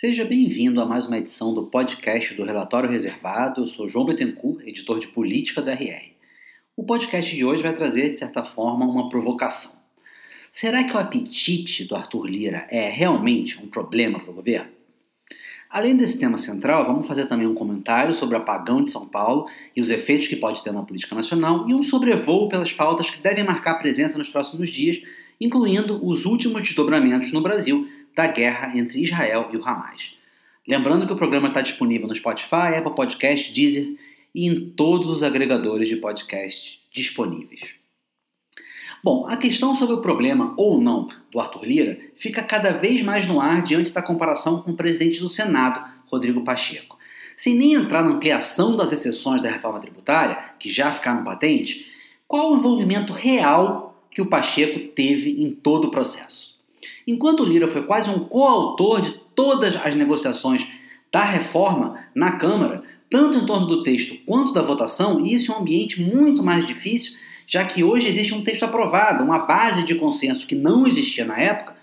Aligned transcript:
Seja 0.00 0.24
bem-vindo 0.24 0.80
a 0.80 0.86
mais 0.86 1.08
uma 1.08 1.18
edição 1.18 1.52
do 1.52 1.64
podcast 1.64 2.32
do 2.34 2.44
Relatório 2.44 2.88
Reservado. 2.88 3.62
Eu 3.62 3.66
sou 3.66 3.88
João 3.88 4.04
Bettencourt, 4.04 4.64
editor 4.64 5.00
de 5.00 5.08
política 5.08 5.60
da 5.60 5.72
RR. 5.72 6.12
O 6.76 6.84
podcast 6.84 7.34
de 7.34 7.44
hoje 7.44 7.64
vai 7.64 7.74
trazer, 7.74 8.10
de 8.10 8.16
certa 8.16 8.44
forma, 8.44 8.86
uma 8.86 9.08
provocação. 9.08 9.72
Será 10.52 10.84
que 10.84 10.94
o 10.94 10.98
apetite 11.00 11.82
do 11.82 11.96
Arthur 11.96 12.26
Lira 12.26 12.68
é 12.70 12.88
realmente 12.88 13.60
um 13.60 13.66
problema 13.66 14.20
para 14.20 14.30
o 14.30 14.34
governo? 14.34 14.70
Além 15.68 15.96
desse 15.96 16.20
tema 16.20 16.38
central, 16.38 16.86
vamos 16.86 17.08
fazer 17.08 17.26
também 17.26 17.48
um 17.48 17.54
comentário 17.56 18.14
sobre 18.14 18.36
o 18.36 18.38
apagão 18.38 18.84
de 18.84 18.92
São 18.92 19.08
Paulo 19.08 19.48
e 19.74 19.80
os 19.80 19.90
efeitos 19.90 20.28
que 20.28 20.36
pode 20.36 20.62
ter 20.62 20.70
na 20.70 20.84
política 20.84 21.16
nacional 21.16 21.68
e 21.68 21.74
um 21.74 21.82
sobrevoo 21.82 22.48
pelas 22.48 22.72
pautas 22.72 23.10
que 23.10 23.20
devem 23.20 23.42
marcar 23.42 23.74
presença 23.74 24.16
nos 24.16 24.30
próximos 24.30 24.70
dias, 24.70 25.02
incluindo 25.40 25.98
os 26.06 26.24
últimos 26.24 26.62
desdobramentos 26.62 27.32
no 27.32 27.40
Brasil 27.40 27.88
da 28.18 28.26
guerra 28.26 28.76
entre 28.76 29.00
Israel 29.00 29.48
e 29.52 29.56
o 29.56 29.64
Hamas. 29.64 30.16
Lembrando 30.66 31.06
que 31.06 31.12
o 31.12 31.16
programa 31.16 31.46
está 31.46 31.60
disponível 31.60 32.08
no 32.08 32.16
Spotify, 32.16 32.74
Apple 32.76 32.96
Podcast, 32.96 33.54
Deezer 33.54 33.94
e 34.34 34.44
em 34.44 34.70
todos 34.70 35.08
os 35.08 35.22
agregadores 35.22 35.88
de 35.88 35.94
podcast 35.94 36.80
disponíveis. 36.90 37.76
Bom, 39.04 39.24
a 39.28 39.36
questão 39.36 39.72
sobre 39.72 39.94
o 39.94 40.00
problema 40.00 40.52
ou 40.56 40.80
não 40.80 41.08
do 41.30 41.38
Arthur 41.38 41.64
Lira 41.64 42.00
fica 42.16 42.42
cada 42.42 42.72
vez 42.72 43.00
mais 43.02 43.24
no 43.28 43.40
ar 43.40 43.62
diante 43.62 43.92
da 43.92 44.02
comparação 44.02 44.62
com 44.62 44.72
o 44.72 44.76
presidente 44.76 45.20
do 45.20 45.28
Senado, 45.28 45.88
Rodrigo 46.06 46.42
Pacheco. 46.42 46.98
Sem 47.36 47.54
nem 47.54 47.74
entrar 47.74 48.02
na 48.02 48.10
ampliação 48.10 48.76
das 48.76 48.90
exceções 48.90 49.40
da 49.40 49.48
reforma 49.48 49.78
tributária, 49.78 50.36
que 50.58 50.68
já 50.68 50.90
ficaram 50.90 51.22
patentes, 51.22 51.86
qual 52.26 52.52
o 52.52 52.56
envolvimento 52.56 53.12
real 53.12 54.02
que 54.10 54.20
o 54.20 54.26
Pacheco 54.26 54.88
teve 54.88 55.40
em 55.40 55.52
todo 55.52 55.84
o 55.86 55.90
processo? 55.92 56.57
Enquanto 57.06 57.44
Lira 57.44 57.68
foi 57.68 57.82
quase 57.82 58.10
um 58.10 58.20
coautor 58.20 59.00
de 59.00 59.12
todas 59.34 59.76
as 59.76 59.94
negociações 59.94 60.66
da 61.12 61.22
reforma 61.22 61.98
na 62.14 62.32
Câmara, 62.32 62.82
tanto 63.10 63.38
em 63.38 63.46
torno 63.46 63.66
do 63.66 63.82
texto 63.82 64.18
quanto 64.26 64.52
da 64.52 64.62
votação, 64.62 65.24
isso 65.24 65.52
é 65.52 65.56
um 65.56 65.60
ambiente 65.60 66.00
muito 66.00 66.42
mais 66.42 66.66
difícil, 66.66 67.16
já 67.46 67.64
que 67.64 67.82
hoje 67.82 68.06
existe 68.06 68.34
um 68.34 68.44
texto 68.44 68.64
aprovado, 68.64 69.24
uma 69.24 69.40
base 69.40 69.82
de 69.84 69.94
consenso 69.94 70.46
que 70.46 70.54
não 70.54 70.86
existia 70.86 71.24
na 71.24 71.38
época. 71.38 71.74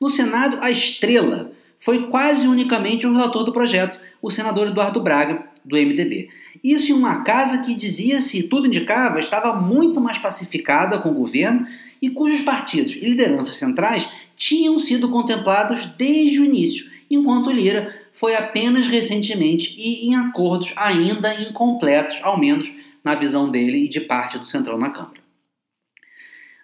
No 0.00 0.08
Senado, 0.08 0.58
a 0.62 0.70
estrela 0.70 1.52
foi 1.78 2.08
quase 2.08 2.46
unicamente 2.46 3.06
o 3.06 3.12
relator 3.12 3.44
do 3.44 3.52
projeto, 3.52 3.98
o 4.22 4.30
senador 4.30 4.68
Eduardo 4.68 5.00
Braga, 5.00 5.46
do 5.64 5.76
MDB. 5.76 6.28
Isso 6.62 6.92
em 6.92 6.94
uma 6.94 7.22
casa 7.22 7.58
que 7.58 7.74
dizia-se, 7.74 8.44
tudo 8.44 8.66
indicava, 8.66 9.20
estava 9.20 9.54
muito 9.54 10.00
mais 10.00 10.18
pacificada 10.18 10.98
com 10.98 11.10
o 11.10 11.14
governo 11.14 11.66
e 12.00 12.10
cujos 12.10 12.42
partidos 12.42 12.96
e 12.96 13.00
lideranças 13.00 13.56
centrais 13.56 14.08
tinham 14.40 14.78
sido 14.78 15.10
contemplados 15.10 15.86
desde 15.98 16.40
o 16.40 16.44
início, 16.46 16.90
enquanto 17.10 17.52
Lira 17.52 17.94
foi 18.10 18.34
apenas 18.34 18.88
recentemente 18.88 19.74
e 19.78 20.06
em 20.06 20.16
acordos 20.16 20.72
ainda 20.76 21.34
incompletos, 21.42 22.18
ao 22.22 22.40
menos 22.40 22.72
na 23.04 23.14
visão 23.14 23.50
dele 23.50 23.84
e 23.84 23.88
de 23.88 24.00
parte 24.00 24.38
do 24.38 24.46
Centrão 24.46 24.78
na 24.78 24.88
Câmara. 24.88 25.20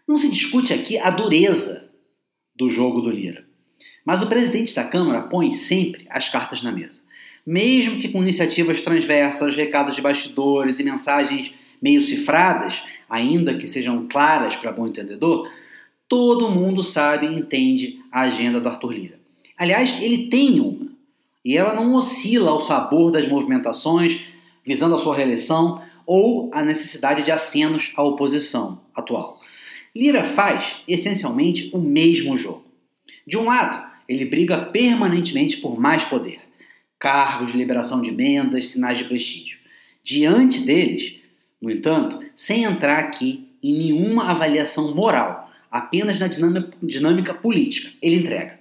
Não 0.08 0.16
se 0.18 0.30
discute 0.30 0.72
aqui 0.72 0.96
a 0.98 1.10
dureza 1.10 1.90
do 2.54 2.70
jogo 2.70 3.02
do 3.02 3.10
Lira, 3.10 3.44
mas 4.06 4.22
o 4.22 4.26
presidente 4.26 4.74
da 4.74 4.84
Câmara 4.84 5.22
põe 5.22 5.52
sempre 5.52 6.06
as 6.08 6.30
cartas 6.30 6.62
na 6.62 6.72
mesa. 6.72 7.02
Mesmo 7.46 8.00
que 8.00 8.08
com 8.08 8.22
iniciativas 8.22 8.80
transversas, 8.80 9.54
recados 9.54 9.94
de 9.94 10.00
bastidores 10.00 10.80
e 10.80 10.82
mensagens 10.82 11.52
meio 11.80 12.02
cifradas, 12.02 12.82
ainda 13.08 13.56
que 13.58 13.66
sejam 13.66 14.08
claras 14.08 14.56
para 14.56 14.72
bom 14.72 14.86
entendedor, 14.86 15.48
todo 16.08 16.50
mundo 16.50 16.82
sabe 16.82 17.26
e 17.26 17.38
entende 17.38 18.00
a 18.10 18.22
agenda 18.22 18.60
do 18.60 18.68
Arthur 18.68 18.92
Lira. 18.92 19.20
Aliás, 19.58 19.96
ele 20.02 20.28
tem 20.28 20.60
uma, 20.60 20.88
e 21.44 21.56
ela 21.56 21.74
não 21.74 21.94
oscila 21.94 22.50
ao 22.50 22.60
sabor 22.60 23.10
das 23.10 23.28
movimentações 23.28 24.20
visando 24.64 24.96
a 24.96 24.98
sua 24.98 25.16
reeleição 25.16 25.80
ou 26.04 26.50
a 26.52 26.62
necessidade 26.62 27.22
de 27.22 27.30
acenos 27.30 27.92
à 27.96 28.02
oposição 28.02 28.80
atual. 28.94 29.40
Lira 29.94 30.24
faz, 30.24 30.76
essencialmente, 30.86 31.70
o 31.72 31.78
mesmo 31.78 32.36
jogo. 32.36 32.64
De 33.26 33.38
um 33.38 33.44
lado, 33.44 33.90
ele 34.08 34.24
briga 34.24 34.58
permanentemente 34.58 35.56
por 35.56 35.78
mais 35.80 36.04
poder, 36.04 36.40
cargos 36.98 37.50
liberação 37.50 38.02
de 38.02 38.10
emendas, 38.10 38.68
sinais 38.68 38.98
de 38.98 39.04
prestígio. 39.04 39.58
Diante 40.04 40.60
deles, 40.60 41.16
no 41.60 41.70
entanto, 41.70 42.20
sem 42.36 42.64
entrar 42.64 42.98
aqui 42.98 43.48
em 43.62 43.72
nenhuma 43.72 44.30
avaliação 44.30 44.94
moral, 44.94 45.45
apenas 45.76 46.18
na 46.18 46.28
dinâmica 46.82 47.34
política, 47.34 47.90
ele 48.00 48.16
entrega. 48.16 48.58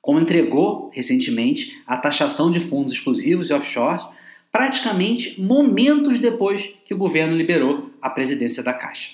Como 0.00 0.20
entregou 0.20 0.90
recentemente 0.92 1.82
a 1.86 1.96
taxação 1.96 2.50
de 2.50 2.60
fundos 2.60 2.92
exclusivos 2.92 3.50
e 3.50 3.54
offshore, 3.54 4.04
praticamente 4.52 5.40
momentos 5.40 6.18
depois 6.20 6.74
que 6.84 6.94
o 6.94 6.98
governo 6.98 7.36
liberou 7.36 7.90
a 8.00 8.08
presidência 8.08 8.62
da 8.62 8.72
Caixa. 8.72 9.10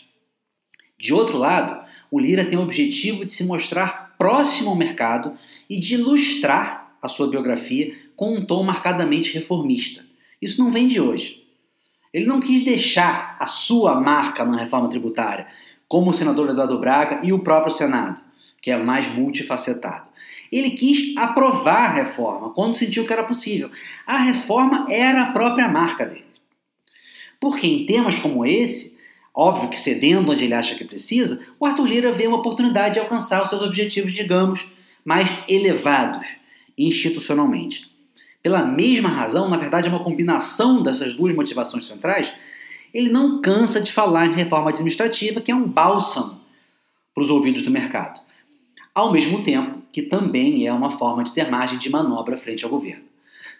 De 0.98 1.12
outro 1.12 1.38
lado, 1.38 1.84
o 2.10 2.18
Lira 2.18 2.44
tem 2.44 2.58
o 2.58 2.62
objetivo 2.62 3.24
de 3.24 3.32
se 3.32 3.44
mostrar 3.44 4.14
próximo 4.18 4.70
ao 4.70 4.76
mercado 4.76 5.34
e 5.68 5.80
de 5.80 5.94
ilustrar 5.94 6.96
a 7.02 7.08
sua 7.08 7.28
biografia 7.28 7.94
com 8.14 8.36
um 8.36 8.44
tom 8.44 8.62
marcadamente 8.62 9.32
reformista. 9.32 10.04
Isso 10.40 10.62
não 10.62 10.70
vem 10.70 10.86
de 10.86 11.00
hoje. 11.00 11.42
Ele 12.12 12.26
não 12.26 12.40
quis 12.40 12.64
deixar 12.64 13.36
a 13.40 13.46
sua 13.46 13.98
marca 14.00 14.44
na 14.44 14.58
reforma 14.58 14.88
tributária, 14.88 15.46
como 15.92 16.08
o 16.08 16.12
senador 16.14 16.48
Eduardo 16.48 16.78
Braga 16.78 17.20
e 17.22 17.34
o 17.34 17.41
próprio 17.41 17.70
Senado, 17.70 18.19
que 18.62 18.70
é 18.70 18.78
mais 18.78 19.14
multifacetado. 19.14 20.08
Ele 20.50 20.70
quis 20.70 21.14
aprovar 21.19 21.91
a 21.91 21.92
reforma 21.92 22.48
quando 22.48 22.76
sentiu 22.76 23.06
que 23.06 23.12
era 23.12 23.22
possível. 23.22 23.70
A 24.06 24.16
reforma 24.16 24.86
era 24.88 25.25
a 25.25 25.32
própria 25.32 25.69
marca 25.69 26.06
dele. 26.06 26.25
Porque 27.38 27.66
em 27.66 27.84
temas 27.84 28.19
como 28.19 28.47
esse, 28.47 28.97
óbvio 29.34 29.69
que 29.69 29.78
cedendo 29.78 30.32
onde 30.32 30.47
ele 30.47 30.54
acha 30.54 30.75
que 30.76 30.84
precisa, 30.86 31.44
o 31.60 31.66
Arthur 31.66 31.86
Lira 31.86 32.10
vê 32.10 32.26
uma 32.26 32.38
oportunidade 32.38 32.94
de 32.94 33.00
alcançar 33.00 33.42
os 33.42 33.50
seus 33.50 33.60
objetivos, 33.60 34.14
digamos, 34.14 34.72
mais 35.04 35.28
elevados 35.47 36.26
institucionalmente. 36.78 37.92
Pela 38.42 38.64
mesma 38.64 39.10
razão, 39.10 39.47
na 39.47 39.58
verdade 39.58 39.88
é 39.88 39.91
uma 39.91 40.02
combinação 40.02 40.82
dessas 40.82 41.12
duas 41.12 41.34
motivações 41.34 41.84
centrais, 41.84 42.32
ele 42.92 43.08
não 43.08 43.41
cansa 43.41 43.80
de 43.80 43.92
falar 43.92 44.26
em 44.26 44.34
reforma 44.34 44.70
administrativa, 44.70 45.41
que 45.41 45.50
é 45.50 45.54
um 45.54 45.66
bálsamo 45.66 46.41
para 47.14 47.22
os 47.22 47.30
ouvidos 47.30 47.62
do 47.62 47.70
mercado. 47.70 48.20
Ao 48.94 49.10
mesmo 49.12 49.42
tempo 49.42 49.80
que 49.92 50.03
também 50.03 50.66
é 50.66 50.72
uma 50.72 50.97
forma 50.98 51.22
de 51.22 51.32
ter 51.32 51.50
margem 51.50 51.78
de 51.78 51.91
manobra 51.91 52.36
frente 52.36 52.64
ao 52.64 52.70
governo. 52.70 53.04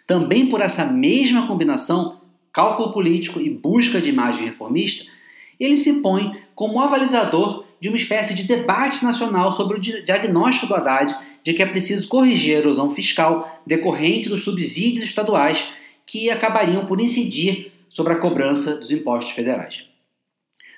Também 0.05 0.47
por 0.47 0.61
essa 0.61 0.85
mesma 0.85 1.47
combinação, 1.47 2.19
cálculo 2.51 2.91
político 2.91 3.39
e 3.39 3.49
busca 3.49 4.01
de 4.01 4.09
imagem 4.09 4.45
reformista, 4.45 5.11
ele 5.59 5.77
se 5.77 6.01
põe 6.01 6.31
como 6.55 6.79
avalizador 6.79 7.65
de 7.79 7.89
uma 7.89 7.97
espécie 7.97 8.33
de 8.33 8.43
debate 8.43 9.03
nacional 9.03 9.51
sobre 9.51 9.77
o 9.77 9.79
diagnóstico 9.79 10.67
do 10.67 10.75
Haddad 10.75 11.15
de 11.43 11.53
que 11.53 11.61
é 11.61 11.65
preciso 11.65 12.07
corrigir 12.07 12.55
a 12.55 12.59
erosão 12.59 12.89
fiscal 12.91 13.61
decorrente 13.65 14.29
dos 14.29 14.43
subsídios 14.43 15.03
estaduais 15.03 15.67
que 16.05 16.29
acabariam 16.29 16.85
por 16.85 17.01
incidir 17.01 17.72
sobre 17.93 18.13
a 18.13 18.19
cobrança 18.19 18.75
dos 18.75 18.91
impostos 18.91 19.33
federais. 19.33 19.85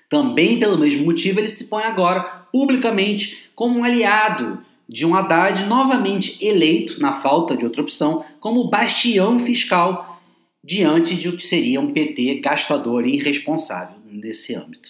Também 0.10 0.60
pelo 0.60 0.78
mesmo 0.78 1.06
motivo, 1.06 1.40
ele 1.40 1.48
se 1.48 1.64
põe 1.66 1.84
agora 1.84 2.22
publicamente 2.52 3.50
como 3.56 3.80
um 3.80 3.84
aliado 3.84 4.64
de 4.88 5.06
um 5.06 5.16
Haddad 5.16 5.66
novamente 5.66 6.46
eleito, 6.46 7.00
na 7.00 7.14
falta 7.14 7.58
de 7.58 7.64
outra 7.64 7.82
opção, 7.82 8.24
como 8.40 8.70
bastião 8.70 9.40
fiscal 9.40 10.22
diante 10.64 11.16
de 11.16 11.30
o 11.30 11.38
que 11.38 11.44
seria 11.44 11.80
um 11.80 11.92
PT 11.92 12.36
gastador 12.36 13.08
e 13.08 13.16
irresponsável 13.16 13.96
nesse 14.06 14.54
âmbito. 14.54 14.90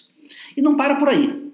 E 0.56 0.60
não 0.60 0.76
para 0.76 0.96
por 0.96 1.08
aí. 1.08 1.50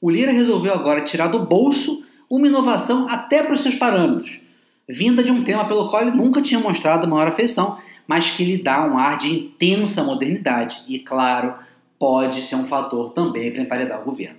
O 0.00 0.10
Lira 0.10 0.32
resolveu 0.32 0.72
agora 0.72 1.02
tirar 1.02 1.28
do 1.28 1.44
bolso 1.44 2.04
uma 2.28 2.48
inovação 2.48 3.06
até 3.08 3.42
para 3.42 3.54
os 3.54 3.60
seus 3.60 3.76
parâmetros, 3.76 4.40
vinda 4.88 5.22
de 5.22 5.30
um 5.30 5.42
tema 5.42 5.66
pelo 5.66 5.88
qual 5.88 6.02
ele 6.02 6.16
nunca 6.16 6.42
tinha 6.42 6.60
mostrado 6.60 7.08
maior 7.08 7.28
afeição, 7.28 7.78
mas 8.06 8.30
que 8.30 8.44
lhe 8.44 8.58
dá 8.58 8.86
um 8.86 8.98
ar 8.98 9.16
de 9.16 9.32
intensa 9.32 10.02
modernidade 10.02 10.82
e, 10.88 10.98
claro, 10.98 11.54
pode 11.98 12.42
ser 12.42 12.56
um 12.56 12.64
fator 12.64 13.12
também 13.12 13.50
para 13.50 13.62
emparedar 13.62 14.00
o 14.00 14.04
governo. 14.04 14.36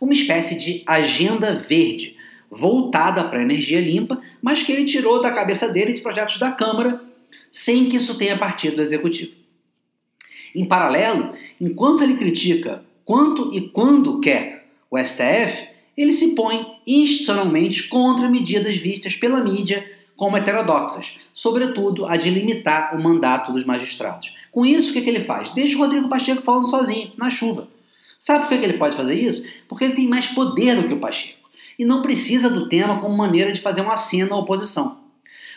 Uma 0.00 0.12
espécie 0.12 0.56
de 0.56 0.82
agenda 0.86 1.52
verde, 1.52 2.16
voltada 2.50 3.24
para 3.24 3.40
a 3.40 3.42
energia 3.42 3.80
limpa, 3.80 4.20
mas 4.40 4.62
que 4.62 4.72
ele 4.72 4.84
tirou 4.84 5.20
da 5.20 5.32
cabeça 5.32 5.68
dele 5.68 5.92
de 5.92 6.00
projetos 6.00 6.38
da 6.38 6.52
Câmara, 6.52 7.02
sem 7.50 7.88
que 7.88 7.96
isso 7.96 8.16
tenha 8.16 8.38
partido 8.38 8.76
do 8.76 8.82
Executivo. 8.82 9.32
Em 10.54 10.64
paralelo, 10.64 11.34
enquanto 11.60 12.02
ele 12.02 12.16
critica 12.16 12.84
quanto 13.04 13.52
e 13.54 13.68
quando 13.68 14.20
quer 14.20 14.66
o 14.90 14.98
STF, 14.98 15.68
ele 16.02 16.12
se 16.12 16.34
põe 16.34 16.66
institucionalmente 16.86 17.88
contra 17.88 18.28
medidas 18.28 18.76
vistas 18.76 19.16
pela 19.16 19.42
mídia 19.42 19.90
como 20.16 20.36
heterodoxas, 20.36 21.16
sobretudo 21.34 22.06
a 22.06 22.16
de 22.16 22.30
limitar 22.30 22.96
o 22.96 23.02
mandato 23.02 23.52
dos 23.52 23.64
magistrados. 23.64 24.32
Com 24.50 24.64
isso, 24.64 24.90
o 24.90 24.92
que, 24.92 25.02
que 25.02 25.10
ele 25.10 25.24
faz? 25.24 25.50
Deixa 25.50 25.76
o 25.76 25.80
Rodrigo 25.80 26.08
Pacheco 26.08 26.42
falando 26.42 26.68
sozinho, 26.68 27.12
na 27.16 27.30
chuva. 27.30 27.68
Sabe 28.18 28.44
por 28.44 28.48
que, 28.48 28.58
que 28.58 28.64
ele 28.64 28.78
pode 28.78 28.96
fazer 28.96 29.14
isso? 29.14 29.48
Porque 29.68 29.84
ele 29.84 29.94
tem 29.94 30.08
mais 30.08 30.26
poder 30.26 30.76
do 30.76 30.88
que 30.88 30.94
o 30.94 31.00
Pacheco 31.00 31.38
e 31.78 31.84
não 31.84 32.02
precisa 32.02 32.50
do 32.50 32.68
tema 32.68 33.00
como 33.00 33.16
maneira 33.16 33.52
de 33.52 33.60
fazer 33.60 33.80
um 33.80 33.90
aceno 33.90 34.34
à 34.34 34.38
oposição. 34.38 34.98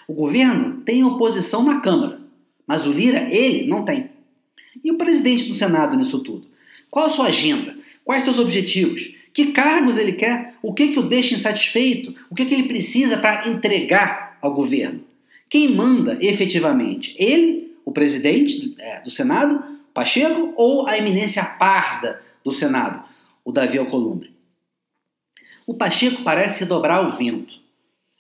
O 0.08 0.14
governo 0.14 0.82
tem 0.82 1.04
oposição 1.04 1.64
na 1.64 1.80
Câmara, 1.80 2.20
mas 2.68 2.86
o 2.86 2.92
Lira, 2.92 3.28
ele, 3.32 3.68
não 3.68 3.84
tem. 3.84 4.12
E 4.84 4.92
o 4.92 4.98
presidente 4.98 5.50
do 5.50 5.56
Senado 5.56 5.98
nisso 5.98 6.20
tudo? 6.20 6.48
Qual 6.90 7.06
a 7.06 7.10
sua 7.10 7.28
agenda? 7.28 7.76
Quais 8.04 8.24
seus 8.24 8.38
objetivos? 8.38 9.14
Que 9.34 9.52
cargos 9.52 9.98
ele 9.98 10.14
quer? 10.14 10.56
O 10.62 10.74
que, 10.74 10.90
que 10.90 11.00
o 11.00 11.04
deixa 11.04 11.36
insatisfeito? 11.36 12.14
O 12.30 12.36
que, 12.36 12.46
que 12.46 12.54
ele 12.54 12.68
precisa 12.68 13.18
para 13.18 13.50
entregar 13.50 14.38
ao 14.42 14.54
governo? 14.54 15.04
Quem 15.50 15.74
manda 15.74 16.18
efetivamente? 16.22 17.16
Ele, 17.18 17.76
o 17.86 17.92
presidente 17.92 18.76
é, 18.80 19.02
do 19.02 19.10
Senado, 19.10 19.64
Pacheco, 19.94 20.54
ou 20.56 20.88
a 20.88 20.98
eminência 20.98 21.44
parda 21.44 22.22
do 22.44 22.52
Senado, 22.52 23.04
o 23.44 23.52
Davi 23.52 23.78
Alcolumbre? 23.78 24.32
O 25.66 25.74
Pacheco 25.74 26.24
parece 26.24 26.66
dobrar 26.66 27.06
o 27.06 27.10
vento. 27.10 27.60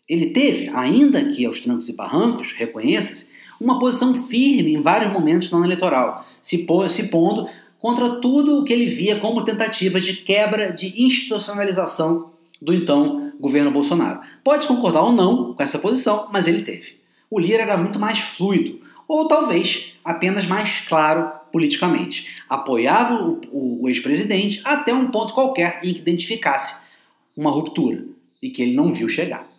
Ele 0.07 0.27
teve, 0.31 0.69
ainda 0.69 1.23
que 1.23 1.45
aos 1.45 1.61
trancos 1.61 1.89
e 1.89 1.93
barrancos, 1.93 2.53
reconheça-se, 2.53 3.31
uma 3.59 3.79
posição 3.79 4.27
firme 4.27 4.73
em 4.73 4.81
vários 4.81 5.13
momentos 5.13 5.51
no 5.51 5.63
eleitoral, 5.63 6.25
se 6.41 6.65
pondo 6.65 7.47
contra 7.81 8.21
tudo 8.21 8.59
o 8.59 8.63
que 8.63 8.71
ele 8.71 8.85
via 8.85 9.19
como 9.19 9.43
tentativas 9.43 10.05
de 10.05 10.17
quebra 10.17 10.71
de 10.71 10.93
institucionalização 11.03 12.31
do 12.61 12.73
então 12.73 13.33
governo 13.39 13.71
Bolsonaro. 13.71 14.21
Pode 14.43 14.67
concordar 14.67 15.01
ou 15.01 15.11
não 15.11 15.55
com 15.55 15.63
essa 15.63 15.79
posição, 15.79 16.29
mas 16.31 16.47
ele 16.47 16.61
teve. 16.61 17.01
O 17.29 17.39
Lira 17.39 17.63
era 17.63 17.75
muito 17.75 17.99
mais 17.99 18.19
fluido, 18.19 18.79
ou 19.07 19.27
talvez 19.27 19.93
apenas 20.05 20.45
mais 20.45 20.81
claro 20.81 21.31
politicamente. 21.51 22.27
Apoiava 22.47 23.23
o, 23.23 23.41
o, 23.51 23.83
o 23.83 23.89
ex-presidente 23.89 24.61
até 24.63 24.93
um 24.93 25.09
ponto 25.09 25.33
qualquer 25.33 25.79
em 25.83 25.91
que 25.91 25.99
identificasse 25.99 26.75
uma 27.35 27.49
ruptura 27.49 28.05
e 28.41 28.51
que 28.51 28.61
ele 28.61 28.73
não 28.73 28.93
viu 28.93 29.09
chegar. 29.09 29.49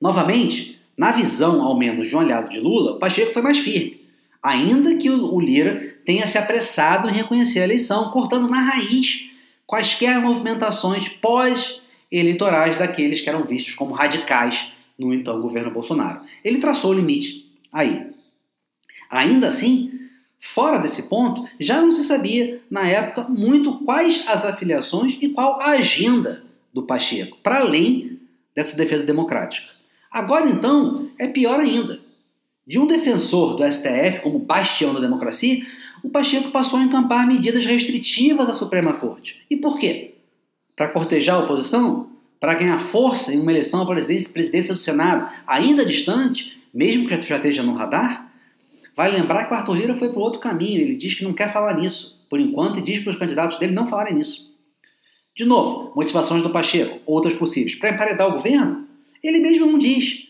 Novamente, 0.00 0.78
na 0.96 1.10
visão, 1.10 1.60
ao 1.62 1.76
menos, 1.76 2.08
de 2.08 2.14
um 2.14 2.20
aliado 2.20 2.50
de 2.50 2.60
Lula, 2.60 2.92
o 2.92 2.98
Pacheco 2.98 3.32
foi 3.32 3.42
mais 3.42 3.58
firme, 3.58 4.00
ainda 4.42 4.96
que 4.96 5.10
o 5.10 5.40
Lira 5.40 5.96
tenha 6.04 6.26
se 6.26 6.38
apressado 6.38 7.08
em 7.08 7.12
reconhecer 7.12 7.60
a 7.60 7.64
eleição, 7.64 8.10
cortando 8.10 8.48
na 8.48 8.60
raiz 8.60 9.28
quaisquer 9.66 10.18
movimentações 10.20 11.08
pós-eleitorais 11.08 12.78
daqueles 12.78 13.20
que 13.20 13.28
eram 13.28 13.44
vistos 13.44 13.74
como 13.74 13.92
radicais 13.92 14.72
no 14.98 15.12
então 15.12 15.40
governo 15.42 15.70
Bolsonaro. 15.70 16.22
Ele 16.42 16.58
traçou 16.58 16.92
o 16.92 16.94
limite 16.94 17.52
aí. 17.70 18.06
Ainda 19.10 19.48
assim, 19.48 19.92
fora 20.40 20.78
desse 20.78 21.04
ponto, 21.04 21.46
já 21.60 21.82
não 21.82 21.92
se 21.92 22.04
sabia 22.04 22.62
na 22.70 22.88
época 22.88 23.28
muito 23.28 23.78
quais 23.84 24.24
as 24.26 24.44
afiliações 24.44 25.18
e 25.20 25.28
qual 25.28 25.60
a 25.60 25.72
agenda 25.72 26.42
do 26.72 26.82
Pacheco, 26.84 27.38
para 27.42 27.60
além 27.60 28.18
dessa 28.54 28.74
defesa 28.74 29.04
democrática. 29.04 29.68
Agora, 30.10 30.48
então, 30.48 31.10
é 31.18 31.28
pior 31.28 31.60
ainda. 31.60 32.00
De 32.68 32.78
um 32.78 32.86
defensor 32.86 33.56
do 33.56 33.64
STF 33.64 34.20
como 34.22 34.38
bastião 34.38 34.92
da 34.92 35.00
democracia, 35.00 35.66
o 36.04 36.10
Pacheco 36.10 36.50
passou 36.50 36.78
a 36.78 36.82
encampar 36.82 37.26
medidas 37.26 37.64
restritivas 37.64 38.46
à 38.46 38.52
Suprema 38.52 38.92
Corte. 38.92 39.42
E 39.48 39.56
por 39.56 39.78
quê? 39.78 40.16
Para 40.76 40.88
cortejar 40.88 41.36
a 41.36 41.44
oposição? 41.44 42.10
Para 42.38 42.52
ganhar 42.52 42.78
força 42.78 43.34
em 43.34 43.40
uma 43.40 43.50
eleição 43.50 43.80
à 43.80 43.86
presidência, 43.86 44.30
presidência 44.30 44.74
do 44.74 44.80
Senado 44.80 45.32
ainda 45.46 45.82
distante, 45.82 46.60
mesmo 46.72 47.08
que 47.08 47.20
já 47.22 47.36
esteja 47.36 47.62
no 47.62 47.72
radar? 47.72 48.30
Vale 48.94 49.16
lembrar 49.16 49.46
que 49.46 49.54
o 49.54 49.56
Arthur 49.56 49.74
Lira 49.74 49.96
foi 49.96 50.10
para 50.10 50.20
outro 50.20 50.38
caminho. 50.38 50.78
Ele 50.78 50.94
diz 50.94 51.14
que 51.14 51.24
não 51.24 51.32
quer 51.32 51.50
falar 51.50 51.74
nisso, 51.74 52.22
por 52.28 52.38
enquanto, 52.38 52.80
e 52.80 52.82
diz 52.82 53.00
para 53.00 53.12
os 53.12 53.18
candidatos 53.18 53.58
dele 53.58 53.72
não 53.72 53.88
falarem 53.88 54.14
nisso. 54.14 54.46
De 55.34 55.46
novo, 55.46 55.94
motivações 55.96 56.42
do 56.42 56.50
Pacheco, 56.50 57.00
outras 57.06 57.32
possíveis. 57.32 57.76
Para 57.76 57.90
emparedar 57.90 58.28
o 58.28 58.32
governo? 58.32 58.86
Ele 59.24 59.38
mesmo 59.38 59.64
não 59.64 59.78
diz, 59.78 60.28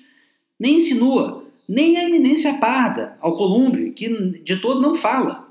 nem 0.58 0.78
insinua, 0.78 1.47
nem 1.68 1.98
a 1.98 2.04
eminência 2.04 2.54
parda, 2.54 3.16
ao 3.20 3.36
Columbre, 3.36 3.90
que 3.90 4.08
de 4.42 4.56
todo 4.56 4.80
não 4.80 4.94
fala. 4.94 5.46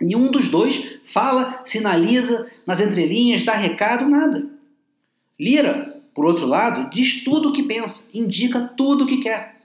Nenhum 0.00 0.32
dos 0.32 0.48
dois 0.48 0.98
fala, 1.04 1.62
sinaliza 1.64 2.50
nas 2.66 2.80
entrelinhas, 2.80 3.44
dá 3.44 3.54
recado, 3.54 4.08
nada. 4.08 4.50
Lira, 5.38 6.02
por 6.12 6.24
outro 6.24 6.46
lado, 6.46 6.90
diz 6.90 7.22
tudo 7.22 7.50
o 7.50 7.52
que 7.52 7.62
pensa, 7.62 8.10
indica 8.12 8.60
tudo 8.60 9.04
o 9.04 9.06
que 9.06 9.18
quer. 9.18 9.60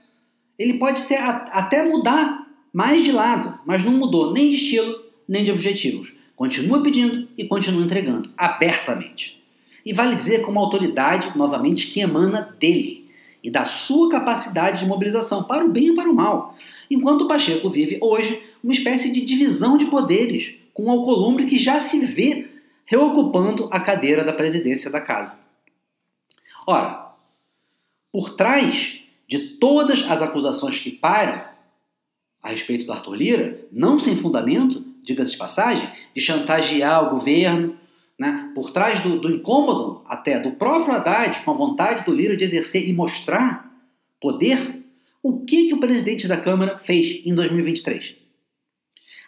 Ele 0.56 0.74
pode 0.74 1.02
ter, 1.04 1.18
até 1.18 1.82
mudar 1.82 2.46
mais 2.72 3.02
de 3.02 3.10
lado, 3.10 3.58
mas 3.66 3.84
não 3.84 3.92
mudou 3.92 4.32
nem 4.32 4.50
de 4.50 4.56
estilo, 4.56 4.94
nem 5.28 5.44
de 5.44 5.50
objetivos. 5.50 6.12
Continua 6.36 6.82
pedindo 6.82 7.26
e 7.36 7.44
continua 7.44 7.84
entregando, 7.84 8.30
abertamente. 8.36 9.42
E 9.84 9.92
vale 9.92 10.14
dizer 10.14 10.42
como 10.42 10.60
autoridade, 10.60 11.36
novamente, 11.36 11.88
que 11.88 12.00
emana 12.00 12.54
dele 12.60 13.07
e 13.42 13.50
da 13.50 13.64
sua 13.64 14.10
capacidade 14.10 14.80
de 14.80 14.86
mobilização, 14.86 15.44
para 15.44 15.64
o 15.64 15.70
bem 15.70 15.88
e 15.88 15.94
para 15.94 16.10
o 16.10 16.14
mal. 16.14 16.56
Enquanto 16.90 17.28
Pacheco 17.28 17.70
vive 17.70 17.98
hoje 18.00 18.42
uma 18.62 18.72
espécie 18.72 19.10
de 19.12 19.24
divisão 19.24 19.76
de 19.76 19.86
poderes, 19.86 20.56
com 20.74 20.86
o 20.86 20.90
Alcolumbre 20.90 21.46
que 21.46 21.58
já 21.58 21.80
se 21.80 22.04
vê 22.04 22.50
reocupando 22.84 23.68
a 23.70 23.80
cadeira 23.80 24.24
da 24.24 24.32
presidência 24.32 24.90
da 24.90 25.00
casa. 25.00 25.38
Ora, 26.66 27.12
por 28.12 28.34
trás 28.34 29.00
de 29.26 29.38
todas 29.38 30.02
as 30.10 30.22
acusações 30.22 30.78
que 30.78 30.90
param 30.90 31.44
a 32.42 32.48
respeito 32.50 32.86
do 32.86 32.92
Arthur 32.92 33.14
Lira, 33.14 33.66
não 33.70 34.00
sem 34.00 34.16
fundamento, 34.16 34.84
diga-se 35.02 35.32
de 35.32 35.38
passagem, 35.38 35.90
de 36.14 36.20
chantagear 36.20 37.06
o 37.06 37.10
governo, 37.10 37.76
né, 38.18 38.50
por 38.54 38.70
trás 38.70 39.00
do, 39.00 39.20
do 39.20 39.30
incômodo 39.30 40.02
até 40.06 40.40
do 40.40 40.52
próprio 40.52 40.94
Haddad, 40.94 41.42
com 41.44 41.50
a 41.52 41.54
vontade 41.54 42.04
do 42.04 42.12
Lira 42.12 42.36
de 42.36 42.44
exercer 42.44 42.88
e 42.88 42.92
mostrar 42.92 43.70
poder, 44.20 44.82
o 45.22 45.44
que, 45.44 45.68
que 45.68 45.74
o 45.74 45.80
presidente 45.80 46.26
da 46.26 46.36
Câmara 46.36 46.78
fez 46.78 47.22
em 47.24 47.34
2023? 47.34 48.16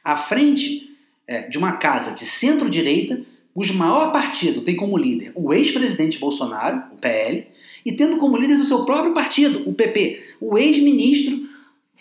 À 0.03 0.17
frente 0.17 0.91
é, 1.27 1.43
de 1.43 1.57
uma 1.57 1.77
casa 1.77 2.11
de 2.13 2.27
centro-direita, 2.27 3.23
cujo 3.55 3.75
maior 3.75 4.13
partido 4.13 4.63
tem 4.63 4.75
como 4.75 4.97
líder 4.97 5.33
o 5.35 5.53
ex-presidente 5.53 6.19
Bolsonaro, 6.19 6.83
o 6.93 6.97
PL, 6.97 7.47
e 7.85 7.93
tendo 7.93 8.19
como 8.19 8.37
líder 8.37 8.57
do 8.57 8.65
seu 8.65 8.85
próprio 8.85 9.15
partido, 9.15 9.69
o 9.69 9.73
PP, 9.73 10.23
o 10.41 10.59
ex-ministro, 10.59 11.49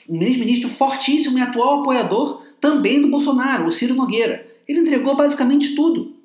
um 0.10 0.22
ex-ministro 0.22 0.70
fortíssimo 0.70 1.38
e 1.38 1.42
atual 1.42 1.82
apoiador 1.82 2.44
também 2.60 3.02
do 3.02 3.10
Bolsonaro, 3.10 3.68
o 3.68 3.72
Ciro 3.72 3.94
Nogueira. 3.94 4.46
Ele 4.68 4.80
entregou 4.80 5.16
basicamente 5.16 5.76
tudo. 5.76 6.19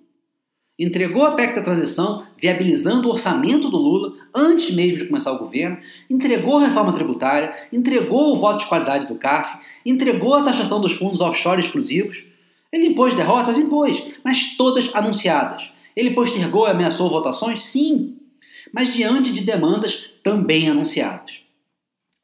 Entregou 0.77 1.25
a 1.25 1.33
PEC 1.33 1.55
da 1.55 1.63
transição, 1.63 2.27
viabilizando 2.37 3.07
o 3.07 3.13
orçamento 3.13 3.71
do 3.71 3.77
Lula 3.77 4.15
antes 4.35 4.75
mesmo 4.75 4.99
de 4.99 5.07
começar 5.07 5.33
o 5.33 5.39
governo, 5.39 5.79
entregou 6.11 6.59
a 6.59 6.67
reforma 6.67 6.93
tributária, 6.93 7.55
entregou 7.73 8.33
o 8.33 8.37
voto 8.37 8.61
de 8.61 8.69
qualidade 8.69 9.07
do 9.07 9.15
CAF, 9.15 9.59
entregou 9.87 10.35
a 10.35 10.43
taxação 10.43 10.81
dos 10.81 10.93
fundos 10.93 11.21
offshore 11.21 11.61
exclusivos. 11.61 12.25
Ele 12.73 12.89
impôs 12.89 13.15
derrotas? 13.15 13.57
Impôs, 13.57 14.05
mas 14.25 14.57
todas 14.57 14.91
anunciadas. 14.95 15.73
Ele 15.95 16.11
postergou 16.11 16.67
e 16.67 16.73
ameaçou 16.73 17.09
votações? 17.09 17.65
Sim, 17.65 18.17
mas 18.73 18.93
diante 18.93 19.33
de 19.33 19.43
demandas 19.43 20.11
também 20.25 20.69
anunciadas. 20.69 21.39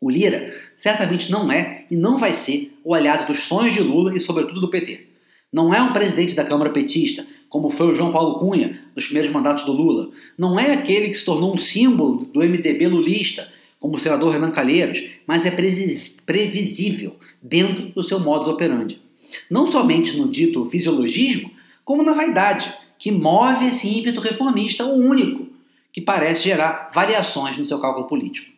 O 0.01 0.11
Lira 0.11 0.53
certamente 0.77 1.31
não 1.31 1.53
é 1.53 1.85
e 1.89 1.97
não 1.97 2.19
vai 2.19 2.35
ser 2.35 2.77
o 2.83 2.95
aliado 2.95 3.27
dos 3.27 3.45
sonhos 3.45 3.75
de 3.75 3.83
Lula 3.83 4.17
e, 4.17 4.21
sobretudo, 4.21 4.61
do 4.61 4.71
PT. 4.71 5.07
Não 5.53 5.73
é 5.73 5.81
um 5.81 5.93
presidente 5.93 6.35
da 6.35 6.45
Câmara 6.45 6.71
petista, 6.71 7.27
como 7.51 7.69
foi 7.69 7.93
o 7.93 7.95
João 7.97 8.13
Paulo 8.13 8.39
Cunha 8.39 8.81
nos 8.95 9.07
primeiros 9.07 9.33
mandatos 9.33 9.65
do 9.65 9.73
Lula. 9.73 10.11
Não 10.39 10.59
é 10.59 10.73
aquele 10.73 11.11
que 11.11 11.19
se 11.19 11.25
tornou 11.25 11.53
um 11.53 11.59
símbolo 11.59 12.25
do 12.33 12.41
MDB 12.41 12.87
lulista, 12.87 13.53
como 13.81 13.97
o 13.97 13.99
senador 13.99 14.33
Renan 14.33 14.53
Calheiros, 14.53 15.03
mas 15.27 15.45
é 15.45 15.51
previsível 15.51 17.17
dentro 17.43 17.89
do 17.89 18.03
seu 18.03 18.21
modus 18.21 18.49
operandi. 18.49 19.03
Não 19.51 19.67
somente 19.67 20.17
no 20.17 20.29
dito 20.29 20.65
fisiologismo, 20.71 21.51
como 21.85 22.05
na 22.05 22.13
vaidade, 22.13 22.73
que 22.99 23.11
move 23.11 23.67
esse 23.67 23.99
ímpeto 23.99 24.21
reformista, 24.21 24.85
o 24.85 24.95
único, 24.95 25.49
que 25.93 26.01
parece 26.01 26.45
gerar 26.45 26.91
variações 26.95 27.57
no 27.57 27.67
seu 27.67 27.81
cálculo 27.81 28.07
político. 28.07 28.53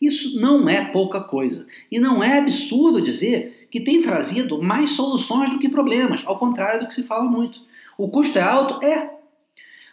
Isso 0.00 0.40
não 0.40 0.68
é 0.68 0.84
pouca 0.86 1.20
coisa, 1.20 1.66
e 1.90 1.98
não 1.98 2.22
é 2.22 2.38
absurdo 2.38 3.02
dizer 3.02 3.66
que 3.70 3.80
tem 3.80 4.00
trazido 4.00 4.62
mais 4.62 4.90
soluções 4.90 5.50
do 5.50 5.58
que 5.58 5.68
problemas, 5.68 6.22
ao 6.24 6.38
contrário 6.38 6.80
do 6.80 6.86
que 6.86 6.94
se 6.94 7.02
fala 7.02 7.24
muito. 7.24 7.60
O 7.98 8.08
custo 8.08 8.38
é 8.38 8.42
alto? 8.42 8.82
É. 8.86 9.10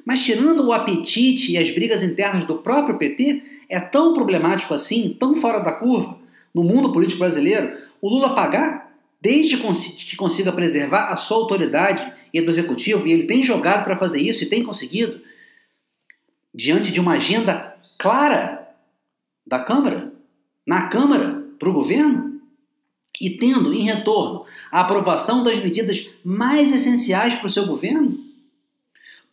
Mas 0.06 0.24
tirando 0.24 0.64
o 0.64 0.72
apetite 0.72 1.52
e 1.52 1.58
as 1.58 1.72
brigas 1.72 2.04
internas 2.04 2.46
do 2.46 2.60
próprio 2.60 3.00
PT, 3.00 3.44
é 3.68 3.80
tão 3.80 4.14
problemático 4.14 4.76
assim, 4.76 5.18
tão 5.20 5.36
fora 5.36 5.60
da 5.60 5.72
curva, 5.72 6.20
no 6.54 6.64
mundo 6.64 6.94
político 6.94 7.20
brasileiro, 7.20 7.76
o 8.00 8.08
Lula 8.08 8.36
pagar, 8.36 8.96
desde 9.20 9.58
que 9.58 10.16
consiga 10.16 10.52
preservar 10.52 11.08
a 11.12 11.18
sua 11.18 11.38
autoridade 11.38 12.14
e 12.32 12.40
do 12.40 12.52
executivo, 12.52 13.08
e 13.08 13.12
ele 13.12 13.24
tem 13.24 13.44
jogado 13.44 13.84
para 13.84 13.98
fazer 13.98 14.22
isso 14.22 14.44
e 14.44 14.48
tem 14.48 14.64
conseguido, 14.64 15.20
diante 16.54 16.92
de 16.92 17.00
uma 17.00 17.14
agenda 17.14 17.76
clara 17.98 18.70
da 19.48 19.60
Câmara, 19.60 20.14
na 20.66 20.88
Câmara, 20.88 21.44
para 21.58 21.70
o 21.70 21.74
governo, 21.74 22.35
e 23.20 23.32
tendo 23.32 23.74
em 23.74 23.84
retorno 23.84 24.46
a 24.72 24.82
aprovação 24.82 25.44
das 25.44 25.60
medidas 25.64 26.08
mais 26.24 26.74
essenciais 26.74 27.36
para 27.36 27.48
o 27.48 27.50
seu 27.50 27.66
governo? 27.66 28.20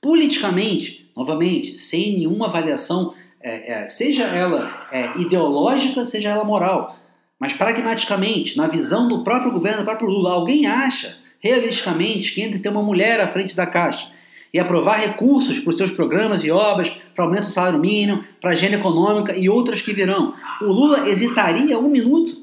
Politicamente, 0.00 1.10
novamente, 1.16 1.78
sem 1.78 2.18
nenhuma 2.18 2.46
avaliação, 2.46 3.14
é, 3.40 3.72
é, 3.72 3.88
seja 3.88 4.24
ela 4.24 4.88
é, 4.92 5.20
ideológica, 5.20 6.04
seja 6.04 6.30
ela 6.30 6.44
moral, 6.44 6.96
Mas 7.38 7.52
pragmaticamente, 7.52 8.56
na 8.56 8.68
visão 8.68 9.08
do 9.08 9.24
próprio 9.24 9.50
governo, 9.50 9.78
do 9.78 9.84
próprio 9.84 10.08
Lula, 10.08 10.32
alguém 10.32 10.66
acha 10.66 11.16
realisticamente 11.40 12.32
que 12.32 12.40
entre 12.40 12.60
ter 12.60 12.68
uma 12.68 12.84
mulher 12.84 13.20
à 13.20 13.26
frente 13.26 13.56
da 13.56 13.66
Caixa 13.66 14.08
e 14.54 14.60
aprovar 14.60 15.00
recursos 15.00 15.58
para 15.58 15.70
os 15.70 15.76
seus 15.76 15.90
programas 15.90 16.44
e 16.44 16.50
obras, 16.50 16.90
para 17.14 17.24
aumento 17.24 17.46
do 17.46 17.52
salário 17.52 17.80
mínimo, 17.80 18.22
para 18.40 18.50
a 18.50 18.52
agenda 18.52 18.76
econômica 18.76 19.34
e 19.36 19.48
outras 19.48 19.82
que 19.82 19.92
virão, 19.92 20.34
o 20.60 20.66
Lula 20.66 21.08
hesitaria 21.08 21.78
um 21.78 21.88
minuto? 21.88 22.41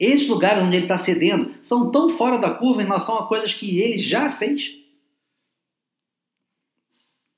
Esses 0.00 0.26
lugares 0.26 0.64
onde 0.64 0.76
ele 0.76 0.86
está 0.86 0.96
cedendo 0.96 1.54
são 1.62 1.90
tão 1.90 2.08
fora 2.08 2.38
da 2.38 2.54
curva 2.54 2.82
em 2.82 2.86
relação 2.86 3.18
a 3.18 3.28
coisas 3.28 3.52
que 3.52 3.78
ele 3.78 3.98
já 3.98 4.30
fez? 4.30 4.74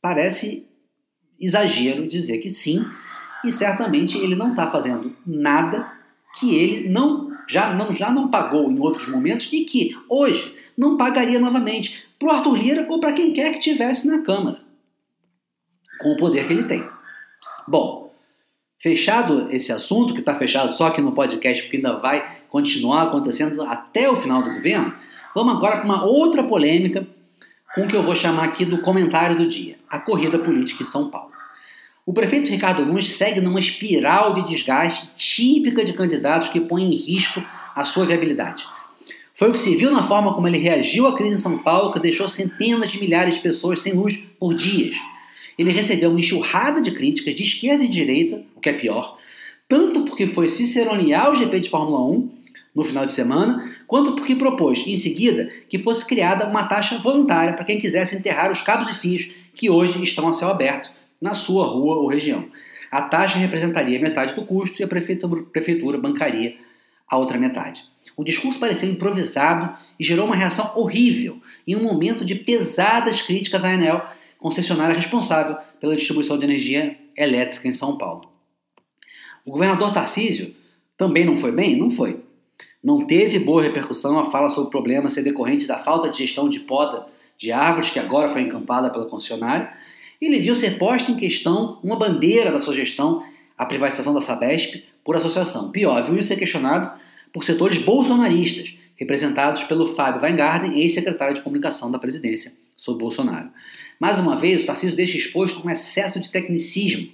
Parece 0.00 0.68
exagero 1.40 2.06
dizer 2.06 2.38
que 2.38 2.48
sim, 2.48 2.86
e 3.44 3.50
certamente 3.50 4.16
ele 4.16 4.36
não 4.36 4.50
está 4.50 4.70
fazendo 4.70 5.16
nada 5.26 5.92
que 6.38 6.54
ele 6.54 6.88
não 6.88 7.32
já 7.48 7.74
não 7.74 7.92
já 7.92 8.12
não 8.12 8.30
pagou 8.30 8.70
em 8.70 8.78
outros 8.78 9.08
momentos 9.08 9.52
e 9.52 9.64
que 9.64 9.96
hoje 10.08 10.56
não 10.78 10.96
pagaria 10.96 11.40
novamente 11.40 12.06
para 12.18 12.28
o 12.28 12.30
Arthur 12.30 12.56
Lira 12.56 12.86
ou 12.88 13.00
para 13.00 13.12
quem 13.12 13.32
quer 13.32 13.52
que 13.52 13.58
tivesse 13.58 14.06
na 14.06 14.22
Câmara, 14.22 14.60
com 15.98 16.12
o 16.12 16.16
poder 16.16 16.46
que 16.46 16.52
ele 16.52 16.64
tem. 16.64 16.88
Bom, 17.66 18.11
fechado 18.82 19.48
esse 19.52 19.72
assunto, 19.72 20.12
que 20.12 20.20
está 20.20 20.34
fechado 20.34 20.72
só 20.72 20.88
aqui 20.88 21.00
no 21.00 21.12
podcast, 21.12 21.62
porque 21.62 21.76
ainda 21.76 21.98
vai 21.98 22.38
continuar 22.48 23.04
acontecendo 23.04 23.62
até 23.62 24.10
o 24.10 24.16
final 24.16 24.42
do 24.42 24.54
governo, 24.54 24.92
vamos 25.34 25.54
agora 25.54 25.76
para 25.76 25.84
uma 25.84 26.04
outra 26.04 26.42
polêmica 26.42 27.06
com 27.74 27.84
o 27.84 27.88
que 27.88 27.96
eu 27.96 28.02
vou 28.02 28.16
chamar 28.16 28.44
aqui 28.44 28.64
do 28.64 28.82
comentário 28.82 29.38
do 29.38 29.46
dia: 29.46 29.76
a 29.88 30.00
corrida 30.00 30.38
política 30.38 30.82
em 30.82 30.86
São 30.86 31.08
Paulo. 31.08 31.30
O 32.04 32.12
prefeito 32.12 32.50
Ricardo 32.50 32.84
Nunes 32.84 33.12
segue 33.12 33.40
numa 33.40 33.60
espiral 33.60 34.34
de 34.34 34.44
desgaste 34.44 35.12
típica 35.16 35.84
de 35.84 35.92
candidatos 35.92 36.48
que 36.48 36.60
põem 36.60 36.92
em 36.92 36.96
risco 36.96 37.40
a 37.76 37.84
sua 37.84 38.04
viabilidade. 38.04 38.66
Foi 39.32 39.48
o 39.48 39.52
que 39.52 39.60
se 39.60 39.76
viu 39.76 39.92
na 39.92 40.02
forma 40.02 40.34
como 40.34 40.48
ele 40.48 40.58
reagiu 40.58 41.06
à 41.06 41.16
crise 41.16 41.38
em 41.38 41.42
São 41.42 41.58
Paulo, 41.58 41.92
que 41.92 42.00
deixou 42.00 42.28
centenas 42.28 42.90
de 42.90 42.98
milhares 42.98 43.36
de 43.36 43.40
pessoas 43.40 43.80
sem 43.80 43.92
luz 43.92 44.20
por 44.38 44.54
dias. 44.54 44.96
Ele 45.62 45.70
recebeu 45.70 46.10
uma 46.10 46.18
enxurrada 46.18 46.82
de 46.82 46.90
críticas 46.90 47.36
de 47.36 47.44
esquerda 47.44 47.84
e 47.84 47.88
de 47.88 47.92
direita, 47.92 48.42
o 48.56 48.60
que 48.60 48.68
é 48.68 48.72
pior, 48.72 49.16
tanto 49.68 50.04
porque 50.04 50.26
foi 50.26 50.48
ciceronear 50.48 51.30
o 51.30 51.36
GP 51.36 51.60
de 51.60 51.70
Fórmula 51.70 52.04
1 52.04 52.30
no 52.74 52.84
final 52.84 53.06
de 53.06 53.12
semana, 53.12 53.72
quanto 53.86 54.16
porque 54.16 54.34
propôs, 54.34 54.84
em 54.84 54.96
seguida, 54.96 55.48
que 55.68 55.78
fosse 55.78 56.04
criada 56.04 56.48
uma 56.48 56.64
taxa 56.64 56.98
voluntária 56.98 57.54
para 57.54 57.64
quem 57.64 57.80
quisesse 57.80 58.16
enterrar 58.16 58.50
os 58.50 58.60
cabos 58.60 58.90
e 58.90 58.94
fios 58.94 59.30
que 59.54 59.70
hoje 59.70 60.02
estão 60.02 60.26
a 60.26 60.32
céu 60.32 60.48
aberto 60.48 60.90
na 61.20 61.36
sua 61.36 61.64
rua 61.64 61.94
ou 61.94 62.08
região. 62.08 62.48
A 62.90 63.02
taxa 63.02 63.38
representaria 63.38 64.00
metade 64.00 64.34
do 64.34 64.44
custo 64.44 64.82
e 64.82 64.84
a 64.84 64.88
prefeitura, 64.88 65.42
prefeitura 65.44 65.96
bancaria 65.96 66.56
a 67.08 67.16
outra 67.18 67.38
metade. 67.38 67.84
O 68.16 68.24
discurso 68.24 68.58
pareceu 68.58 68.90
improvisado 68.90 69.76
e 69.96 70.02
gerou 70.02 70.26
uma 70.26 70.34
reação 70.34 70.72
horrível 70.74 71.38
em 71.68 71.76
um 71.76 71.84
momento 71.84 72.24
de 72.24 72.34
pesadas 72.34 73.22
críticas 73.22 73.64
à 73.64 73.72
Enel, 73.72 74.04
concessionária 74.42 74.96
responsável 74.96 75.56
pela 75.80 75.96
distribuição 75.96 76.36
de 76.36 76.44
energia 76.44 76.98
elétrica 77.16 77.68
em 77.68 77.72
São 77.72 77.96
Paulo. 77.96 78.28
O 79.46 79.52
governador 79.52 79.94
Tarcísio 79.94 80.54
também 80.96 81.24
não 81.24 81.36
foi 81.36 81.52
bem? 81.52 81.76
Não 81.76 81.90
foi. 81.90 82.20
Não 82.82 83.06
teve 83.06 83.38
boa 83.38 83.62
repercussão 83.62 84.18
a 84.18 84.30
fala 84.30 84.50
sobre 84.50 84.68
o 84.68 84.70
problema 84.70 85.08
ser 85.08 85.22
decorrente 85.22 85.66
da 85.66 85.78
falta 85.78 86.10
de 86.10 86.18
gestão 86.18 86.48
de 86.48 86.60
poda 86.60 87.06
de 87.38 87.52
árvores, 87.52 87.90
que 87.90 87.98
agora 87.98 88.28
foi 88.28 88.42
encampada 88.42 88.90
pela 88.90 89.06
concessionária, 89.06 89.72
ele 90.20 90.38
viu 90.38 90.54
ser 90.54 90.78
posta 90.78 91.10
em 91.10 91.16
questão 91.16 91.80
uma 91.82 91.96
bandeira 91.96 92.52
da 92.52 92.60
sua 92.60 92.74
gestão, 92.74 93.24
a 93.58 93.66
privatização 93.66 94.14
da 94.14 94.20
Sabesp, 94.20 94.84
por 95.04 95.16
associação. 95.16 95.72
Pior, 95.72 96.04
viu 96.04 96.16
isso 96.16 96.28
ser 96.28 96.36
questionado 96.36 97.00
por 97.32 97.42
setores 97.42 97.78
bolsonaristas, 97.78 98.74
representados 98.94 99.64
pelo 99.64 99.94
Fábio 99.94 100.22
Weingarten, 100.22 100.80
ex-secretário 100.80 101.34
de 101.34 101.42
comunicação 101.42 101.90
da 101.90 101.98
presidência, 101.98 102.52
sob 102.82 102.98
Bolsonaro. 102.98 103.48
Mais 104.00 104.18
uma 104.18 104.34
vez, 104.34 104.64
o 104.64 104.66
Tarcísio 104.66 104.96
deixa 104.96 105.16
exposto 105.16 105.64
um 105.64 105.70
excesso 105.70 106.18
de 106.18 106.28
tecnicismo, 106.28 107.12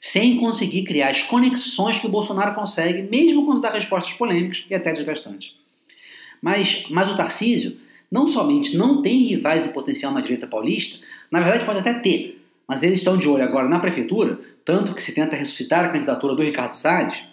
sem 0.00 0.36
conseguir 0.38 0.84
criar 0.84 1.10
as 1.10 1.22
conexões 1.22 1.98
que 1.98 2.06
o 2.06 2.10
Bolsonaro 2.10 2.54
consegue, 2.54 3.02
mesmo 3.02 3.44
quando 3.44 3.60
dá 3.60 3.70
respostas 3.70 4.12
polêmicas 4.12 4.64
e 4.70 4.74
até 4.76 4.92
desgastantes. 4.92 5.56
Mas, 6.40 6.86
mas 6.88 7.10
o 7.10 7.16
Tarcísio 7.16 7.78
não 8.08 8.28
somente 8.28 8.76
não 8.76 9.02
tem 9.02 9.24
rivais 9.24 9.66
e 9.66 9.72
potencial 9.72 10.12
na 10.12 10.20
direita 10.20 10.46
paulista, 10.46 11.04
na 11.32 11.40
verdade 11.40 11.64
pode 11.64 11.80
até 11.80 11.94
ter, 11.94 12.40
mas 12.68 12.84
eles 12.84 13.00
estão 13.00 13.16
de 13.16 13.28
olho 13.28 13.42
agora 13.42 13.68
na 13.68 13.80
prefeitura, 13.80 14.38
tanto 14.64 14.94
que 14.94 15.02
se 15.02 15.12
tenta 15.12 15.34
ressuscitar 15.34 15.84
a 15.84 15.88
candidatura 15.88 16.36
do 16.36 16.42
Ricardo 16.42 16.76
Salles, 16.76 17.24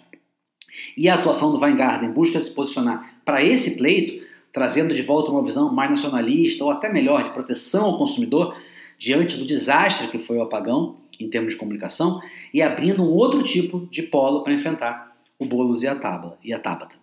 e 0.96 1.08
a 1.08 1.14
atuação 1.14 1.52
do 1.52 1.60
Weingarten 1.60 2.10
busca 2.10 2.40
se 2.40 2.52
posicionar 2.52 3.14
para 3.24 3.44
esse 3.44 3.76
pleito, 3.76 4.28
trazendo 4.52 4.94
de 4.94 5.02
volta 5.02 5.30
uma 5.30 5.44
visão 5.44 5.72
mais 5.72 5.90
nacionalista 5.90 6.64
ou 6.64 6.70
até 6.70 6.92
melhor 6.92 7.24
de 7.24 7.30
proteção 7.30 7.86
ao 7.86 7.98
consumidor 7.98 8.56
diante 8.98 9.36
do 9.36 9.46
desastre 9.46 10.08
que 10.08 10.18
foi 10.18 10.36
o 10.36 10.42
apagão 10.42 10.96
em 11.18 11.28
termos 11.28 11.52
de 11.52 11.58
comunicação 11.58 12.20
e 12.52 12.62
abrindo 12.62 13.02
um 13.02 13.10
outro 13.10 13.42
tipo 13.42 13.86
de 13.90 14.02
polo 14.02 14.42
para 14.42 14.52
enfrentar 14.52 15.16
o 15.38 15.46
Boulos 15.46 15.82
e 15.82 15.88
a 15.88 15.94
Tabata. 15.94 16.38
E 16.42 16.52
a 16.52 16.58
Tabata. 16.58 16.96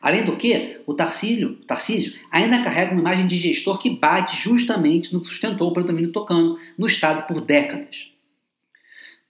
Além 0.00 0.24
do 0.24 0.36
que, 0.36 0.80
o 0.86 0.94
Tarcísio, 0.94 1.56
Tarcísio 1.66 2.18
ainda 2.30 2.62
carrega 2.62 2.92
uma 2.92 3.00
imagem 3.00 3.26
de 3.26 3.36
gestor 3.36 3.78
que 3.78 3.90
bate 3.90 4.36
justamente 4.36 5.12
no 5.12 5.20
que 5.20 5.28
sustentou 5.28 5.68
o 5.68 5.72
predomínio 5.72 6.10
tocando 6.10 6.58
no 6.76 6.86
Estado 6.86 7.26
por 7.26 7.40
décadas. 7.42 8.10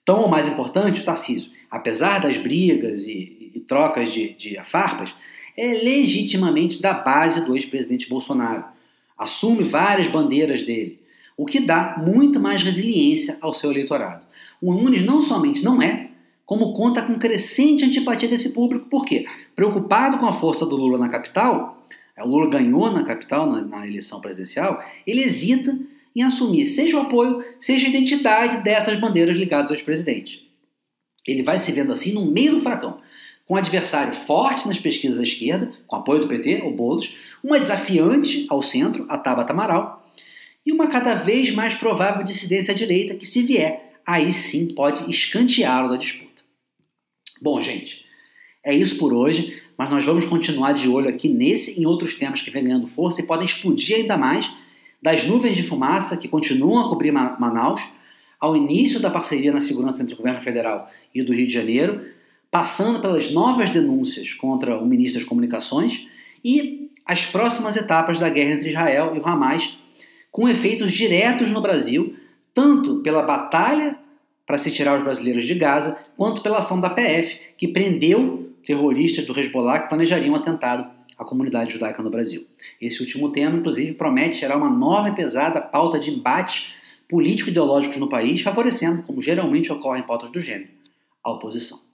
Tão 0.05 0.23
ou 0.23 0.29
mais 0.29 0.47
importante, 0.47 1.00
o 1.00 1.05
Tarcísio, 1.05 1.50
apesar 1.69 2.21
das 2.21 2.37
brigas 2.37 3.07
e, 3.07 3.50
e 3.55 3.61
trocas 3.61 4.12
de, 4.12 4.33
de 4.35 4.61
farpas, 4.64 5.12
é 5.61 5.75
legitimamente 5.75 6.81
da 6.81 6.95
base 6.95 7.45
do 7.45 7.55
ex-presidente 7.55 8.09
Bolsonaro. 8.09 8.64
Assume 9.17 9.62
várias 9.62 10.11
bandeiras 10.11 10.62
dele, 10.62 10.99
o 11.37 11.45
que 11.45 11.61
dá 11.61 11.97
muito 11.99 12.40
mais 12.40 12.62
resiliência 12.62 13.37
ao 13.43 13.52
seu 13.52 13.71
eleitorado. 13.71 14.25
O 14.62 14.73
Nunes 14.73 15.05
não 15.05 15.21
somente 15.21 15.62
não 15.62 15.83
é, 15.83 16.09
como 16.47 16.73
conta 16.73 17.02
com 17.02 17.19
crescente 17.19 17.85
antipatia 17.85 18.26
desse 18.26 18.50
público. 18.50 18.87
Por 18.88 19.05
quê? 19.05 19.26
Preocupado 19.55 20.17
com 20.17 20.26
a 20.26 20.33
força 20.33 20.64
do 20.64 20.76
Lula 20.76 20.97
na 20.97 21.11
capital, 21.11 21.85
é, 22.17 22.25
o 22.25 22.26
Lula 22.26 22.49
ganhou 22.49 22.90
na 22.90 23.02
capital, 23.02 23.47
na, 23.47 23.61
na 23.61 23.87
eleição 23.87 24.19
presidencial, 24.23 24.83
ele 25.07 25.21
hesita 25.21 25.79
em 26.17 26.23
assumir 26.23 26.64
seja 26.64 26.97
o 26.97 27.00
apoio, 27.00 27.45
seja 27.61 27.87
a 27.87 27.90
identidade 27.90 28.64
dessas 28.64 28.99
bandeiras 28.99 29.37
ligadas 29.37 29.71
ao 29.71 29.76
ex-presidente. 29.76 30.50
Ele 31.26 31.43
vai 31.43 31.59
se 31.59 31.71
vendo 31.71 31.93
assim 31.93 32.12
no 32.12 32.25
meio 32.25 32.57
do 32.57 32.62
fracão, 32.62 32.99
com 33.50 33.54
um 33.54 33.59
adversário 33.59 34.12
forte 34.12 34.69
nas 34.69 34.78
pesquisas 34.78 35.16
da 35.16 35.25
esquerda, 35.25 35.73
com 35.85 35.97
apoio 35.97 36.21
do 36.21 36.28
PT, 36.28 36.62
o 36.62 36.71
Boulos, 36.71 37.16
uma 37.42 37.59
desafiante 37.59 38.47
ao 38.49 38.62
centro, 38.62 39.04
a 39.09 39.19
Tabata 39.19 39.52
Amaral, 39.52 40.09
e 40.64 40.71
uma 40.71 40.87
cada 40.87 41.14
vez 41.16 41.50
mais 41.50 41.75
provável 41.75 42.23
dissidência 42.23 42.73
à 42.73 42.76
direita 42.76 43.16
que, 43.16 43.26
se 43.26 43.42
vier, 43.42 43.99
aí 44.07 44.33
sim 44.33 44.69
pode 44.69 45.11
escanteá-lo 45.11 45.88
da 45.88 45.97
disputa. 45.97 46.45
Bom, 47.42 47.61
gente, 47.61 48.04
é 48.64 48.73
isso 48.73 48.97
por 48.99 49.12
hoje, 49.12 49.61
mas 49.76 49.90
nós 49.90 50.04
vamos 50.04 50.26
continuar 50.26 50.71
de 50.71 50.88
olho 50.88 51.09
aqui 51.09 51.28
nesse 51.28 51.76
e 51.76 51.83
em 51.83 51.87
outros 51.87 52.14
temas 52.14 52.40
que 52.40 52.52
vem 52.52 52.62
ganhando 52.62 52.87
força 52.87 53.21
e 53.21 53.26
podem 53.26 53.47
explodir 53.47 53.97
ainda 53.97 54.16
mais 54.16 54.49
das 55.02 55.25
nuvens 55.25 55.57
de 55.57 55.64
fumaça 55.64 56.16
que 56.16 56.28
continuam 56.28 56.87
a 56.87 56.88
cobrir 56.88 57.11
Manaus, 57.11 57.83
ao 58.38 58.57
início 58.57 59.00
da 59.00 59.11
parceria 59.11 59.52
na 59.52 59.61
segurança 59.61 60.04
entre 60.04 60.14
o 60.14 60.19
governo 60.19 60.40
federal 60.40 60.88
e 61.12 61.21
do 61.21 61.35
Rio 61.35 61.49
de 61.49 61.52
Janeiro, 61.52 62.19
passando 62.50 63.00
pelas 63.00 63.30
novas 63.30 63.71
denúncias 63.71 64.35
contra 64.35 64.76
o 64.76 64.87
ministro 64.87 65.21
das 65.21 65.28
Comunicações 65.28 66.09
e 66.45 66.90
as 67.07 67.26
próximas 67.26 67.76
etapas 67.76 68.19
da 68.19 68.28
guerra 68.28 68.54
entre 68.54 68.71
Israel 68.71 69.12
e 69.14 69.19
o 69.19 69.26
Hamas, 69.26 69.78
com 70.30 70.49
efeitos 70.49 70.92
diretos 70.92 71.50
no 71.50 71.61
Brasil, 71.61 72.14
tanto 72.54 73.00
pela 73.00 73.23
batalha 73.23 73.99
para 74.47 74.59
se 74.59 74.71
tirar 74.71 74.97
os 74.97 75.04
brasileiros 75.04 75.45
de 75.45 75.54
Gaza, 75.54 75.99
quanto 76.16 76.42
pela 76.42 76.59
ação 76.59 76.80
da 76.80 76.90
PF, 76.90 77.38
que 77.57 77.69
prendeu 77.69 78.50
terroristas 78.64 79.25
do 79.25 79.38
Hezbollah 79.38 79.80
que 79.80 79.88
planejariam 79.88 80.35
um 80.35 80.37
atentado 80.37 80.90
à 81.16 81.25
comunidade 81.25 81.73
judaica 81.73 82.02
no 82.02 82.11
Brasil. 82.11 82.47
Esse 82.80 83.00
último 83.00 83.30
tema, 83.30 83.59
inclusive, 83.59 83.95
promete 83.95 84.38
gerar 84.38 84.57
uma 84.57 84.71
nova 84.71 85.09
e 85.09 85.14
pesada 85.14 85.61
pauta 85.61 85.99
de 85.99 86.11
embates 86.11 86.73
político-ideológicos 87.09 87.99
no 87.99 88.09
país, 88.09 88.40
favorecendo, 88.40 89.02
como 89.02 89.21
geralmente 89.21 89.73
ocorre 89.73 90.00
em 90.00 90.07
pautas 90.07 90.30
do 90.30 90.40
gênero, 90.40 90.71
a 91.25 91.30
oposição. 91.33 91.89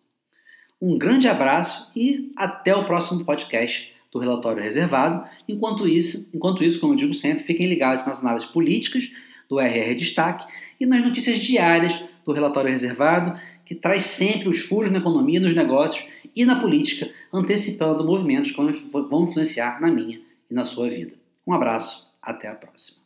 Um 0.81 0.99
grande 0.99 1.27
abraço 1.27 1.91
e 1.97 2.33
até 2.37 2.75
o 2.75 2.85
próximo 2.85 3.25
podcast 3.25 3.93
do 4.13 4.19
Relatório 4.19 4.63
Reservado. 4.63 5.27
Enquanto 5.49 5.89
isso, 5.89 6.31
enquanto 6.35 6.63
isso, 6.63 6.81
como 6.81 6.93
eu 6.93 6.99
digo 6.99 7.15
sempre, 7.15 7.45
fiquem 7.45 7.67
ligados 7.67 8.07
nas 8.07 8.21
análises 8.21 8.49
políticas 8.49 9.11
do 9.49 9.59
RR 9.59 9.95
Destaque 9.95 10.47
e 10.79 10.85
nas 10.85 11.03
notícias 11.03 11.39
diárias 11.39 12.03
do 12.25 12.33
relatório 12.33 12.71
reservado, 12.71 13.39
que 13.65 13.75
traz 13.75 14.05
sempre 14.05 14.49
os 14.49 14.61
furos 14.61 14.91
na 14.91 14.99
economia, 14.99 15.41
nos 15.41 15.55
negócios 15.55 16.07
e 16.35 16.45
na 16.45 16.61
política, 16.61 17.11
antecipando 17.33 18.05
movimentos 18.05 18.51
que 18.51 18.91
vão 18.93 19.25
influenciar 19.25 19.81
na 19.81 19.91
minha 19.91 20.21
e 20.51 20.55
na 20.55 20.65
sua 20.65 20.91
vida. 20.91 21.15
Um 21.47 21.53
abraço, 21.53 22.13
até 22.21 22.49
a 22.49 22.55
próxima. 22.55 23.06